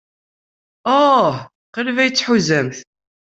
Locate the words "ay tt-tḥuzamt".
1.99-2.77